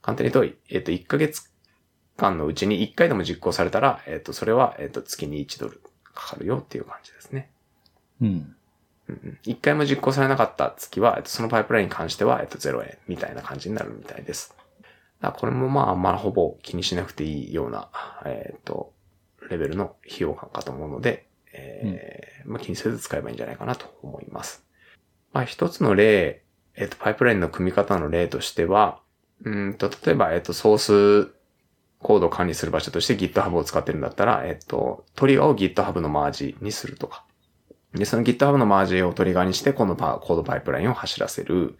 [0.00, 1.50] 簡単に言うと、えっ、と、1ヶ月
[2.16, 5.82] 間のうちに1回でも実行されたら、えっ、と、それは、えっ、と、月に1ドル
[6.14, 7.50] かかるよっていう感じですね。
[8.22, 8.56] うん。
[9.08, 14.56] うんうん一回も実行されなかった月は、えっと、そのパイプラインに関しては、えっと、0円みたいな感じになるみたいです。
[15.20, 17.88] だこれもまあ、まあ、ほぼ気にしなくていいような、
[18.24, 18.92] えっと、
[19.48, 24.64] レベルの費用感かと思うので、えーまあ、気にせず使えばいいんじゃないかなと思います。
[25.32, 26.42] まあ、一つの例、
[26.74, 29.00] えっと、パイプラインの組み方の例としては、
[29.44, 31.32] うんと、例えば、えっと、ソース
[31.98, 37.24] コードを管理する場所として GitHub を使ってるんだったら、えっと、トリガーを GitHub のマージにするとか。
[37.94, 41.76] で、その GitHub のマージをトリガーにして、このパコードパイプラインを走らせる。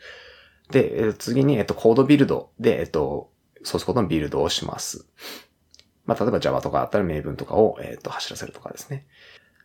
[0.70, 3.30] で、次に、えっと、コードビルドで、えっと、
[3.62, 5.06] ソースコードのビルドをします。
[6.04, 9.06] まあ、例えば Java とかあったら名文とかを、えっと、走らせるとかですね。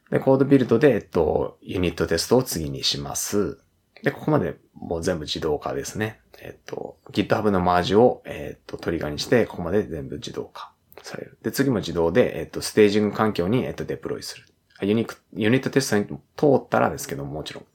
[0.10, 3.60] で、コードビルドで、えっと、ユニットテストを次にします。
[4.04, 6.20] で、ここまでもう全部自動化ですね。
[6.40, 11.38] えっと、GitHub のマージを、えっと、トリガーにして、ここまで全部自動化される。
[11.44, 14.46] で、次も自動で、えっと、ステージング環境に、えっと、デプロイする。
[14.82, 17.66] ユニユニットテストに通ったらですけども、もちろん。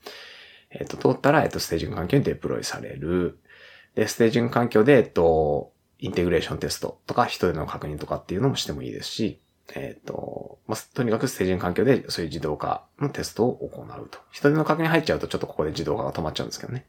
[0.78, 3.38] えっと、通ったら、えっと、ステージング環境にデプロイされる。
[3.94, 9.40] で、ステージング環境で、えっと、インテグレーションテストとか、人での確認とかっていうのもしてもいいですし、
[9.74, 14.18] えっ、ー、と、まあ、とにかくステージング環境でそういう自動化のテストを行うと。
[14.30, 16.86] 人手の確認入っちゃうとちょっとここで自動化が止まっちゃうんですけどね。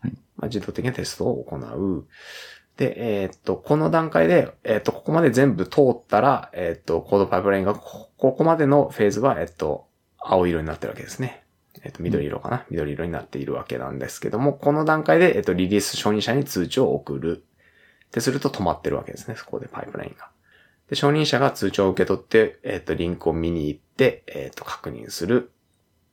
[0.00, 2.06] はい、まあ、自動的なテストを行う。
[2.76, 9.86] で、えっ、ー、と、この段階で、えっ、ー、と、ここまで全部通ったら、えっ、と、コードパイプラインがここまでのフェーズは、えっ、と、
[10.18, 11.41] 青色になってるわけですね。
[11.84, 17.44] えっ、と、緑色かな、緑色になっているわけなんですけども、この段階で、えっ、と、リリース承認者に通知を送る。
[18.06, 19.36] ってすると止まってるわけですね。
[19.36, 20.28] そこでパイプラインが。
[20.90, 25.50] で、承認者が通知を受け取って、えっ、と、リンクを見に行って、えっ、と、確認する。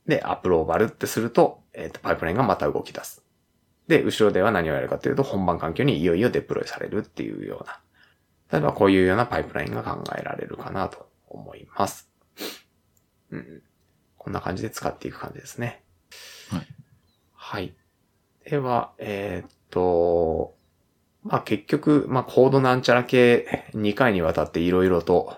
[0.08, 3.22] で、アプローバルってすると、えっ、と、パイプラインがまた動き出す。
[3.88, 7.80] で、後ろでは何をやるかというと、本番環境にいよいよデプロイされるっていうような。
[8.52, 12.10] 例えばこういうようなパイプラインが考えられるかなと思います。
[13.32, 13.62] うん。
[14.20, 15.82] こんな感じで使っていく感じですね。
[16.52, 16.68] はい。
[17.34, 17.74] はい。
[18.48, 20.56] では、えっと、
[21.24, 25.38] まあ結局、まあコードなんちゃら系2回にわたっていろいろと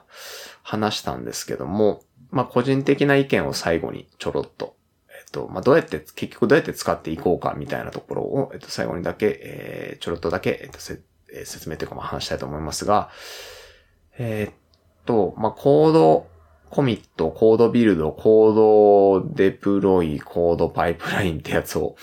[0.63, 4.76] 話したんですけども、まあ個人的な意見を最後にちょろっと、
[5.10, 10.80] えっと、まあどうやって、結局どうやって使っていこうかみたいなところを、えっと最後にだけ、えー、ちょろっとだけ、えっと、
[11.34, 13.10] えー、説明というかまあ話したいと思いますが、
[14.17, 14.54] えー、っ
[15.06, 16.28] と、まあコード、
[16.71, 21.95] コミット、コードビルド、コードデプロイ、コードパイプラインってやつを、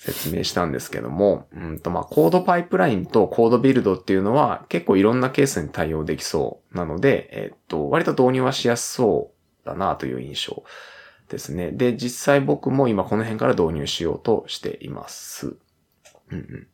[0.00, 9.30] 説明したんですけども、うんとまあ、コードパイプラインとコードビルドっていうのは結構いろんなケースに対応できそうなので、えっと、割と導入はしやすそ
[9.64, 10.64] うだなという印象
[11.28, 11.70] ですね。
[11.70, 15.56] で、実際僕も今この辺から導入しようとしています。
[16.30, 16.66] うんうん、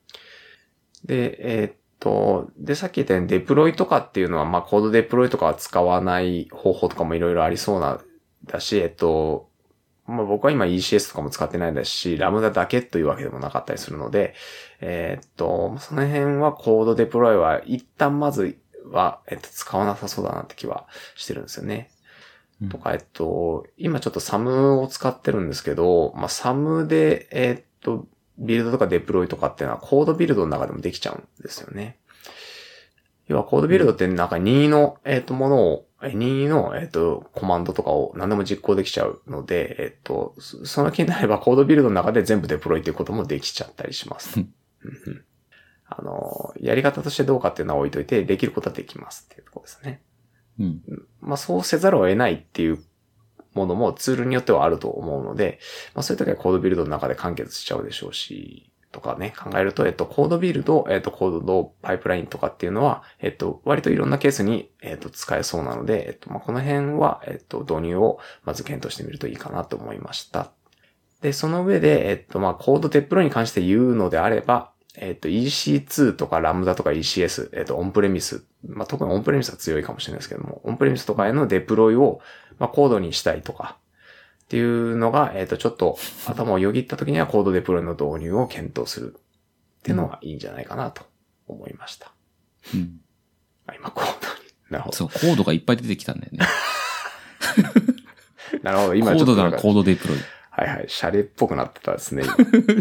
[1.05, 1.75] で、えー、っ
[2.07, 8.01] と、で、さっき言ったようにデプロイとかっていうのは、まあ、コードデプロイとかは使わない方法とかもいろいろありそうな、
[8.45, 9.49] だし、えっと、
[10.07, 14.35] まあ僕は今 ECS とかも使ってないですし、ラムダだけというわけでもなかったりするので、
[14.81, 21.91] えー、っと、その辺はコードデプロイは一旦まずは、えっと、使わなさそうだなって気はしてるんですよね。
[22.63, 28.07] うん、とか、えっと、今ちょっとサムを使ってるんですけど、まあサムで、えー、っと、
[28.39, 31.99] ビルドとかデプロイとかっていうのはコードビルドの中でもできちゃうんですよね。
[33.29, 44.45] 要はコードビルドってなんか任意の、えっと、ものを任意の、えっ、と、コマンドとかを何でも実行できちゃうので、えっ、と、その気になればコードビルドの中で全部デプロイっていうこともできちゃったりします。
[45.89, 50.03] あの、やり方としてどうかっていうのは置いといて、できることはできますっていうところですね。
[50.59, 50.83] うん。
[51.21, 52.79] まあ、そうせざるを得ないっていう
[53.57, 55.59] ものもツールによってはあると思うので、
[55.95, 70.51] まあ、そういう時はコードビルドの中で完結しちゃうでしょうし、とかね、考えると、えっと、コードビルド、えっと、コードパイプラインとかっていうのは、えっと、割といろんなケースに、えっと、使えそうなので、えっと、まあ、この辺は、えっと、導入をまず検討してみるといいかなと思いました。
[71.21, 82.21] で、その上で、えっと、まあ、コードデプロに関して言うのであれば、えっと、EC2 とかラムダとか ECS、えっと、オンプレミス、まあ、特にオンプレミスは強いかもしれないですけども、オンプレミスとかへのデプロイを、
[82.59, 83.79] まあ、コードにしたいとか、
[84.45, 91.03] っていうのが、えっ、と、ちょっと頭をよぎった時にはコードデプロイの導入を検討するっていうのがいいんじゃないかなと
[91.49, 92.13] 思いました。
[92.73, 93.01] うん。
[93.67, 94.51] あ、今コードに。
[94.71, 94.97] なるほど。
[94.97, 96.47] そう、コードがいっぱい出てきたんだよね。
[98.63, 99.27] なるほど、今ちょっと。
[99.27, 100.19] コードがコードデプロイ。
[100.51, 100.89] はいはい。
[100.89, 102.23] シャレっぽくなってたですね。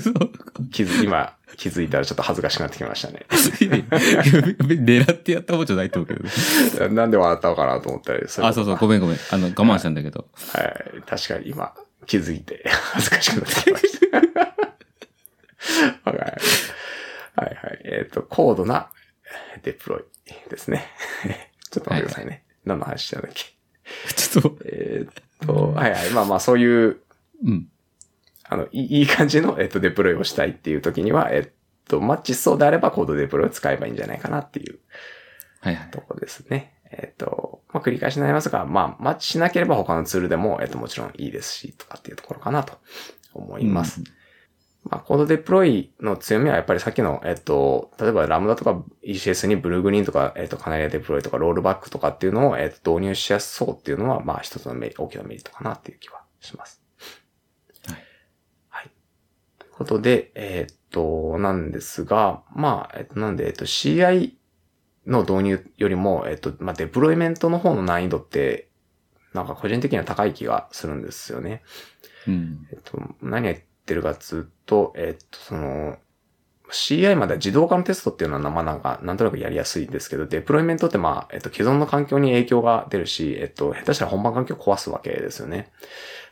[0.72, 3.26] 気づ、今、気づいたらちょっと恥ずかしくなってきましたね。
[3.30, 9.18] 狙ってやった方じゃないと思うけど、ね、なんで笑ったのかなと思ったりあ、そうそう、ごめんごめん。
[9.32, 10.28] あの、我慢したんだけど。
[10.54, 11.74] はい、はい、確かに今、
[12.06, 12.64] 気づいて
[12.94, 14.18] 恥ずかしくなってきました。
[14.18, 16.18] はい。
[16.18, 17.82] はいはい。
[17.84, 18.90] えっ、ー、と、高度な
[19.64, 20.04] デプロイ
[20.50, 20.88] ですね。
[21.72, 22.32] ちょっと待ってくださいね。
[22.32, 23.44] はい、何の話したんだっけ。
[24.16, 24.58] ちょっと。
[24.66, 26.10] えっと、はいはい。
[26.12, 27.02] まあまあ、そういう、
[27.44, 27.68] うん。
[28.48, 31.50] あの、いい感じの、えっ、ー、と、デプロイをしたいっていう時には、えっ、ー、
[31.90, 34.80] と、マッチしそうであればコードデプロイを使えばいいんじゃないかなっていう、
[35.62, 35.92] はいはい。
[35.92, 36.74] とこですね。
[36.92, 42.78] えっ、と、まあ、繰り返しになりますが、まあ、マッチしなければ他のツールでも、えっ、と、もちろんいいですし、とかっていうところかなと
[43.34, 44.02] 思います。
[44.02, 44.06] うん
[44.90, 56.85] まあ、コードデプロイの強みはやっぱりさっきの、えっと、例えばラムダとか ECS にブルーグリーンとか、えっと、カナリアデプロイとかロールバックとかっていうのを、えっと、導入しやすそうっていうのは、まあ、一つの大きなメリットかなっていう気はします。
[59.78, 64.34] ことで、えーっと、なんですが、まあ、えっと、なんで、えっと、CI
[65.06, 68.70] の導入よりも、えっと、まあ、デプロイメントの方の難易度って、
[69.34, 71.62] なんか個人的には高い気がするんですよね。
[72.26, 72.68] うん。
[72.72, 75.98] えっと、何やってるかっつうと、えっと、その、
[76.72, 85.74] CI までは自動化のテストっていうのはまあなんか、なんとなくやりやすいんですけど、デプロイメントってまあ、えっと、既存の環境に影響が出るし、えっと、下手したら本番環境を壊すわけですよね。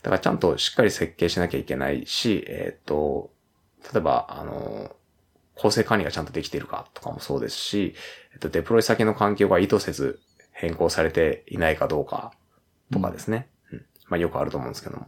[0.02, 3.32] だからちゃんとしっかり設計しなきゃいけないし、えっと、
[3.92, 4.96] 例えば、あの、
[5.56, 7.96] 構成管理がちゃんとできているかとかもそうですし、
[8.34, 10.20] えっと、デプロイ先の環境が意図せず
[10.52, 12.34] 変更されていないかどうか
[12.92, 13.38] とかですね。
[13.48, 13.54] うん
[14.10, 15.08] まあよくあると思うんですけども。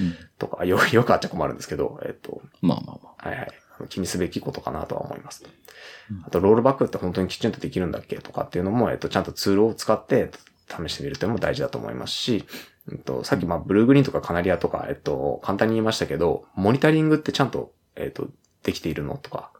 [0.00, 0.16] うん。
[0.38, 3.28] とか、よ、 よくあっちゃ困るんですけど、えっと、まあまあまあ。
[3.28, 3.48] はいはい。
[3.88, 5.44] 気にすべきことかなとは思います
[6.10, 6.24] うん。
[6.26, 10.30] あと、ロールバックって本当にきちんとできるんだっけとかっていうのも、えっと、ちゃんとツールを使って
[10.68, 12.44] 試してみるというのも大事だと思いますし、
[12.90, 18.28] えっと、さっき、まあ、ブルーグリーンとかカナリアとか、えっと、簡単に言いましたけど、モニタリングってちゃんと、えっと、
[18.62, 19.52] できているのとか、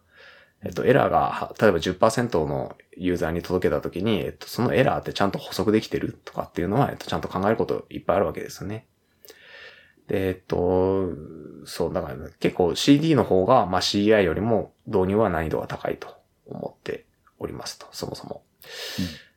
[0.65, 8.87] えっと、エラーが、は例えば10%のユーザーに届けたときに、えっと、そのエラーってちゃんと補足できてるとかっていうのは、えっと、ちゃんと考えることいっぱいあるわけですよね。
[10.09, 11.11] で、えっと、
[11.65, 16.09] そう、だから、結構 CD の方が、まあ、CI よりも導入は難易度が高いと
[16.47, 17.05] 思って
[17.39, 18.43] おりますと、そもそも。
[18.99, 19.29] うん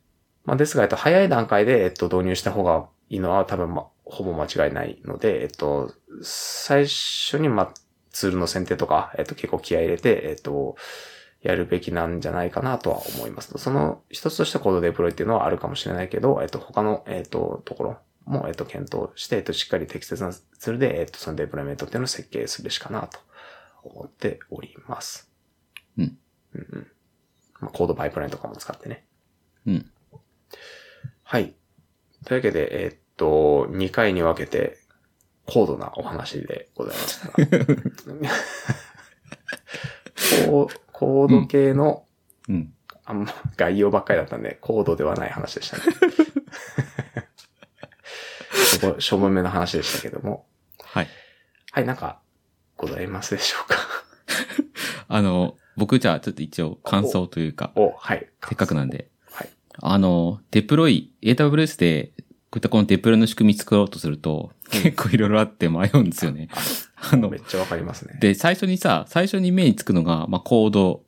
[0.46, 7.74] まあ、ですが、えっと、早い段階で、えっと、導入した方がいいのは多分、まあ、ほぼ間違いないので、えっと、最初に、まあ、
[8.12, 10.76] ツールの選定とか、えっと、結構気合い入れて、えっと、
[11.41, 13.58] やるべきなんじゃないかなとは思います。
[13.58, 23.19] その一つとしてコードデプロイっていうのはあるかもしれないけど、えっと、他の、えっと、ところも、えっと、検討して、えっと、しっかり適切なツールで、えっと、そのデプロイメントっていうのを設計すべしかなと
[23.84, 25.32] 思っております。
[25.97, 26.17] うん。
[26.54, 26.88] うんうん。
[27.60, 29.06] まあ、コードパイプラインとかも使ってね。
[29.65, 29.91] うん。
[31.24, 31.56] はい。
[32.26, 34.78] というわけで、えっと、2回に分けて、
[35.46, 37.34] 高度なお話でございましたが。
[40.48, 42.06] コーコード系の、
[42.48, 42.74] うん。
[43.06, 45.84] あんま概要ばっかりだったんで、高度ではない話でしたね。
[48.54, 50.46] しょぼしょぼめの話でしたけども。
[50.82, 51.08] はい。
[51.72, 52.20] はい、なんか、
[52.78, 53.78] ございますでしょうか？
[55.08, 58.28] あの、僕じゃあちょっと一応感想というか、お、はい。
[58.48, 59.10] せっかくなんで。
[59.32, 59.50] はい。
[59.82, 62.14] あの、デプロイ、AWS で、
[62.50, 66.50] こういったこのデプロイの仕組み作ろうとすると、結構いろいろあって迷うんですよね。
[67.12, 68.18] あのめ、っちゃわかりますね。
[68.20, 71.04] で、最初にさ、最初に目につくのが、まあ、コード、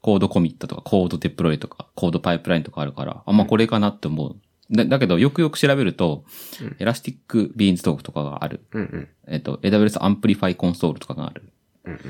[0.00, 4.36] コードコミットとか、コードデプロイとか、コードパイプラインとかあるから、あ、まあ、これかなって思う。
[4.70, 6.24] だだけど、よくよく調べると、
[6.60, 8.64] うん Elastic Beanstalk とかがある。
[8.72, 9.08] うんうん。
[9.26, 11.52] えっと、AWS Amplify Console とかがある。
[11.84, 12.00] うんうん。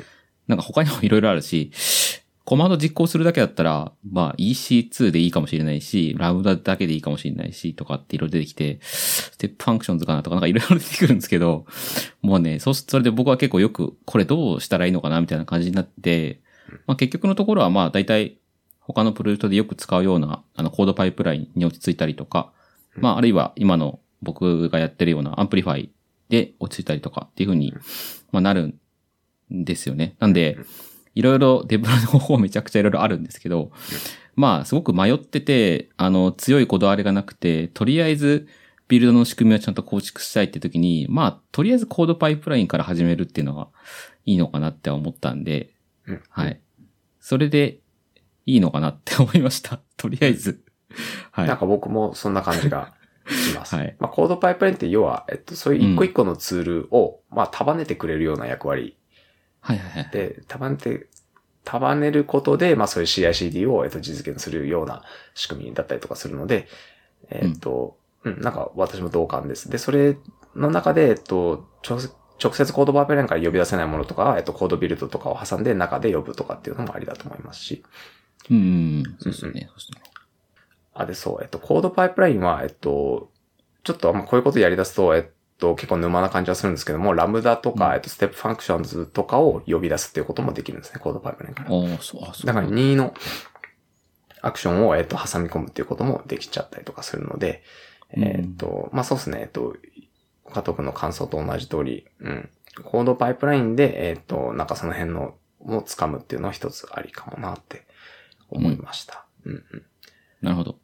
[0.46, 1.70] なんか他にもいろいろあるし、
[2.50, 11.64] コマンド実行するだけだったら、まあ EC2 でいいかもしれないし、 Lambda だけでいいかもしれないし、とかっていろいろ出てきて、 Step Functions かなとかなんかいろいろ出てくるんですけど、
[12.22, 16.40] もうね、そ、それで僕は結構よく、これどうしたらいいのかなみたいな感じになって、
[16.88, 18.40] まあ結局のところはまあ大体
[18.80, 22.52] 他のプロジェクトでよく使うようなあの CodePipeline に落ち着いたりとか、
[22.96, 25.92] まああるいは今の僕がやってるような Amplify
[26.30, 27.74] で落ち着いたりとかっていう風に、
[28.32, 28.74] まあなるん
[29.50, 30.16] ですよね。
[30.18, 30.58] なんで、
[31.14, 33.70] いろいろデブロの方法めちゃくちゃいろいろあるんですけど、
[34.36, 38.48] まあ、すごく迷ってて、あの、強いこだわりがなくて、とりあえず、
[38.88, 43.68] ビルドの仕組みをちゃんと構築したいって時に、まあ、とりあえず CodePipeline から始めるっていうのが
[44.24, 45.74] いいのかなって思ったんで、
[46.06, 46.60] うんはい。
[47.20, 47.80] それで、
[48.46, 49.80] いいのかなって思いました。
[49.96, 50.62] とりあえず。
[51.30, 51.46] はい。
[51.46, 52.92] なんか僕もそんな感じが
[53.28, 53.74] します。
[53.76, 58.96] はいまあ、コードパイプラインって要は、えっと、そういう一個一個のツールを、まあ、束ねてくれるような役割
[59.60, 60.10] はいはいはい。
[60.12, 61.06] で、束ねて、
[61.64, 65.02] 束ねることで、まあ、そういう CICD を、えっと、実現するような
[65.34, 66.66] 仕組みだったりとかするので、
[67.30, 69.70] えっと、うん、なんか私も同感です。
[69.70, 70.16] で、それ
[70.56, 72.00] の中で、えっと、直
[72.54, 77.84] 接 CodePipeline から呼び出せないものとかは、えっと、 CodeBuild とかを挟んで中で呼ぶとかっていうのもありだと思いますし。
[78.50, 79.02] うんうん。
[79.18, 79.68] そうですね。
[79.68, 80.02] そうですね。
[80.94, 83.30] あ、で、そう、えっと、 CodePipeline は、えっと、
[83.84, 85.24] ちょっと、まあ、こういうことやり出すと、えっ
[85.60, 91.70] と、結構沼な感じはするんですけども、 Lambda とか、うんえっと、 Step Functions とかを呼び出すっていうこともできるんですね、 CodePipeline から。
[91.70, 92.46] ああ、そう、あそう。
[92.46, 93.14] だから、任意の
[94.42, 97.62] アクションを、えっと、挟み込むっていうこともできちゃったりとかするので、
[98.16, 99.76] うんえっと、まあ、そうですね、えっと、
[100.52, 102.50] 加藤君の感想と同じ通り、うん。
[102.84, 107.86] CodePipeline で、えっと、なんかその辺の、を掴むっていうのは一つありかもなって
[108.48, 109.26] 思いました。
[109.44, 109.84] うん、うん、
[110.40, 110.76] なるほど。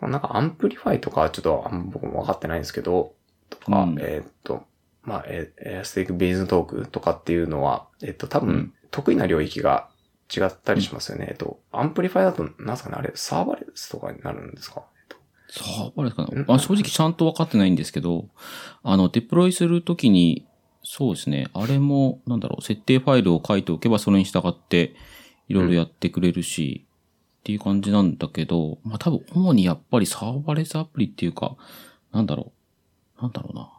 [0.00, 3.16] なんか Amplify とかはちょっとあんま僕も分かってないんですけど、と
[3.64, 3.96] か、うん。
[4.00, 4.64] えーっと、
[5.02, 9.88] まあ、えー Elastic Beanstalk とかっていうのは、えっと、多分うん、得意な領域が
[10.34, 11.26] 違ったりしますよね。
[11.30, 14.82] えっと、 Amplify だと、なんすかね、あれ、サーバレスとかになるんですか？
[14.96, 15.16] えっと。
[15.48, 16.46] サーバーレスかうん。
[16.46, 18.28] なあ正直ちゃんと分かってないんですけど、
[18.82, 20.46] あの、デプロイするときに、
[20.84, 21.48] そうですね。
[21.54, 24.94] あれも、なんだろう、設定ファイルを書いておけばそれに従って
[25.48, 26.86] いろいろやってくれるし、
[27.40, 31.56] っていう感じなんだけど、まあ多分主にやっぱりサーバレスアプリっていうか、
[32.12, 32.61] なんだろう。
[33.22, 33.70] なんだろうな。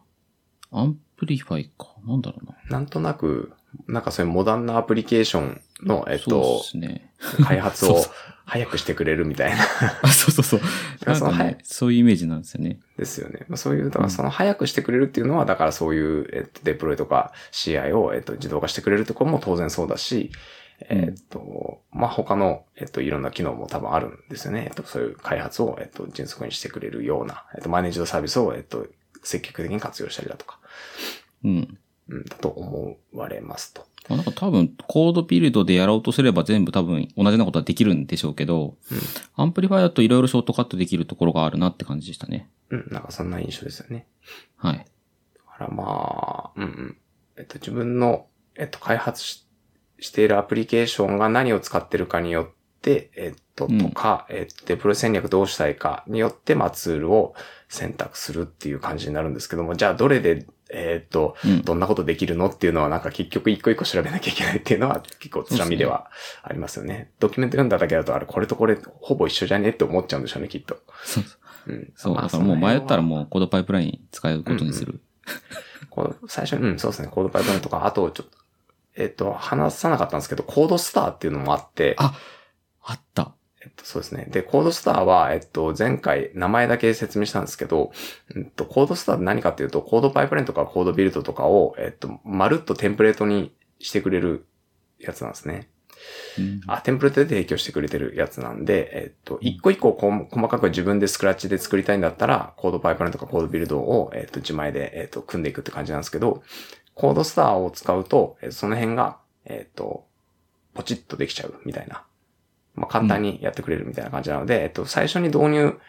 [0.71, 1.89] Amplify か。
[2.07, 2.55] なんだろうな。
[2.69, 3.51] なんとなく、
[3.87, 7.11] なんかそういうモダンなアプリケーションの、えっそうとね。
[7.43, 7.97] 開発を
[8.45, 9.57] 早くしてくれるみたいな。
[10.01, 10.61] あ、そうそうそう。
[11.05, 12.79] なんかそのはいね、そういうイメージなんですよね。
[12.97, 13.45] ですよね。
[13.49, 20.31] まあそういう、だからその早くしてくれるっていうのは、だからそういう、えっと、デプロイとか CI を、えっと、自動化してくれるところも当然そうだし、
[20.89, 24.65] えっと、まあ、他の、えっと、いろんな機能も多分あるんですよね。
[24.67, 28.87] えっと、そういう開発を、えっと、迅速にしてくれるような、えっと、マネージドサービスを、えっと、
[29.23, 30.59] 積極的に活用したりだとか、
[31.43, 31.77] うん。
[32.09, 33.85] うん、だと思われますと。
[34.09, 38.75] まあ、なんか多分、 CodeBuild でやろうとすれば全部多分同じようなことはできるんでしょうけど、
[39.35, 42.49] Amplify だといろいろショートカットできるところがあるなって感じでしたね。
[42.69, 44.07] うん、なんかそんな印象ですよね。
[44.57, 44.77] はい。
[44.77, 44.83] だ
[45.57, 45.83] からま
[46.47, 46.97] あ、うんうん。
[47.37, 49.47] えっと、自分の、えっと、開発し
[49.99, 52.47] しているアプリケーションが何を使ってるかによっ
[52.81, 57.35] て、えっと、うんとか、えっと、デプロイ戦略どうしたいかによって、まあ、ツールを
[57.73, 61.61] 選択するっていう感じになるんですけども、じゃあ、どれで、えっと、うん。
[61.61, 66.09] どんなことできるのっていうのはなんか結局一個一個調べなきゃいけないっていうのは結構つらみでは
[66.41, 67.11] ありますよね。
[67.19, 70.79] ドキュメント読んだだけだとあれこれとこれほぼ一緒じゃねって思っちゃうんでしょうね、きっと。
[71.03, 71.73] そうそう。
[71.73, 71.93] うん。
[71.95, 72.15] そう。
[72.15, 74.99] まあだからもう迷ったらうもうコードパイプライン使うことにする。
[75.89, 78.37] こう最初に、うん、そうですね、コードパイプラインとか、あと、ちょっと、
[78.95, 82.15] えっ、と、話さなかったんですけど、コードスターっていうのもあって、あ
[82.81, 83.33] あった。
[83.83, 84.27] えっと、そうですね。
[84.29, 87.91] で、コードスターは、えっと、前回名前だけ説明したんですけど、
[88.35, 94.45] うんと、コードスターって何かっていうと、コードパイプラインとかコードビルドとかを、えっと、まるっとテンプレートにしてくれる
[94.99, 95.69] やつなんですね。
[96.37, 106.43] うんあ、テンプレートで提供してくれてるやつなんで、えっと、一個一個細かく自分でスクラッチで作りたいんだったら、コードパイプラインとかコードビルドを、えっと、自前で、えっと、組んでいくって感じなんですけど、
[106.95, 110.05] コードスターを使うとその辺が、えっと、
[110.73, 112.03] ポチッとできちゃうみたいな。
[112.75, 115.79] まあ、簡単にやってくれるみたいな感じなので、えっと、最初に導入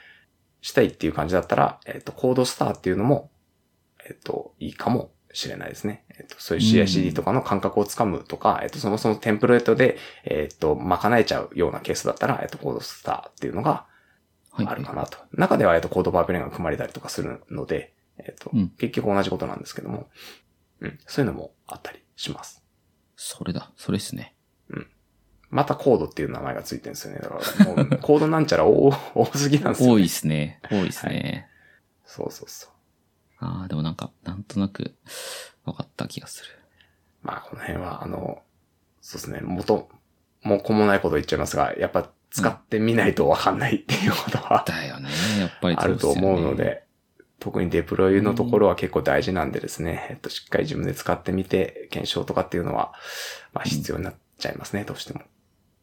[0.61, 3.31] したいっていう感じだったら、えっと、コードスターっていうのも、
[4.07, 6.05] えっと、いいかもしれないですね。
[6.19, 13.87] えっと、そういう CICD とかの感覚をつかむとか、えっと、そもそもテンプレートで、えっと、賄えちゃうようなケースだったら、えっと、コードスターっていうのが
[14.55, 14.67] はい。
[14.69, 15.19] あるかなと。
[15.33, 20.09] 中では、えっと、コードパイプラインが組まれたりとかするので、えっと、うん結局同じことなんですけども、
[20.81, 22.63] うん、そういうのもあったりします。
[23.17, 23.73] それだ。
[23.77, 24.37] それですね。
[25.55, 27.21] またコードっていう名前がついてるんですよね。
[27.21, 29.95] だから、もう、コードなんちゃら多 多すぎなんですよ、ね。
[29.95, 30.61] 多いですね。
[30.69, 31.49] 多いですね。
[32.05, 32.71] そうそうそう。
[33.39, 34.97] ああ、でもなんか、なんとなく
[35.65, 36.51] 分かった気がする。
[37.23, 38.43] まあ、この辺は、あの、
[39.01, 39.89] そうですね、元、
[40.43, 45.09] もうこもないこと言っちゃいますが、やっぱ使ってみないとわかんないっていうことは、だよね。
[45.39, 46.83] やっぱりあると思うので、
[47.39, 52.93] 特にデプロイのところは結構大事なんでですね、えっと、しっかり自分で使ってみて、検証とかっていうのは、
[53.53, 55.21] まあ必要になっちゃいますね、どうしても。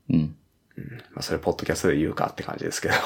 [0.10, 0.36] うん。
[0.78, 0.98] うん。
[1.12, 2.96] まあそれ、ポッドキャストで言うかって感じですけど。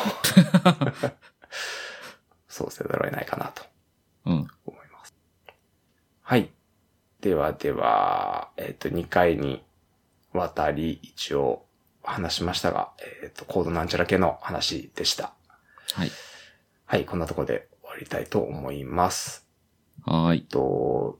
[2.48, 3.64] そうせざるを得ないかなと
[4.26, 4.48] うん。
[4.66, 5.14] 思います。
[6.22, 6.52] はい。
[7.20, 9.64] ではでは、えっ、と、2回に
[10.32, 11.66] わたり一応
[12.04, 12.94] 話しましたが、
[13.24, 15.34] えっ、と、コードなんちゃら系の話でした。
[15.94, 16.12] はい。
[16.86, 19.48] はい、こんなところで終わりたいと思います。
[20.06, 20.42] はーい。
[20.44, 21.20] と、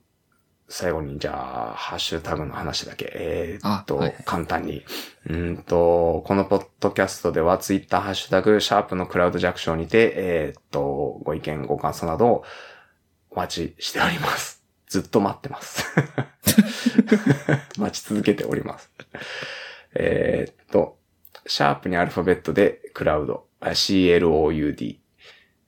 [0.68, 4.84] 最後にじゃあ、ハッシュタグの話だけ、えーっと、あはい簡単に。
[5.26, 12.44] うーんと、このポッドキャストではツイッターハッシュタグ、シャープのクラウド弱小にて、えーっと、ご意見、ご感想などを
[13.30, 14.64] お待ちしております。
[14.88, 15.84] ずっと待ってます。
[17.78, 18.90] 待ち続けております。
[19.94, 20.98] えーっと、
[21.46, 24.98] シャープにアルファベットでクラウド、あ CLOUD、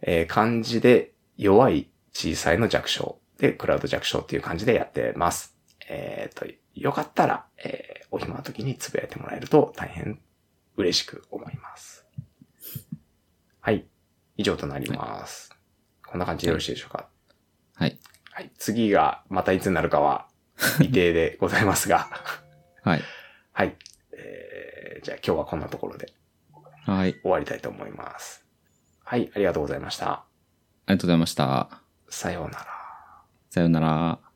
[0.02, 5.56] えー漢字で弱い小さいの弱小で、クラウド弱小っていう感じでやってます。
[5.88, 10.18] えっ、と、よかったら、えーお暇な時につぶやいてもらえると大変
[10.76, 12.06] 嬉しく思います。
[13.60, 13.86] はい。
[14.38, 15.50] 以上となります。
[16.06, 17.06] こんな感じでよろしいでしょうか？
[17.74, 17.98] はい。
[18.32, 18.50] はい。
[18.56, 20.26] 次がまたいつになるかは
[20.78, 22.08] 未定でございますが。
[22.82, 23.02] はい。
[23.52, 23.76] はい。
[24.12, 26.10] えーじゃあ今日はこんなところで
[26.86, 27.12] はい。
[27.20, 28.42] 終わりたいと思います。
[29.04, 29.30] はい。
[29.34, 30.10] ありがとうございました。
[30.12, 30.24] あ
[30.88, 31.82] りがとうございました。
[32.08, 32.77] さようなら。
[33.50, 34.27] さようなら。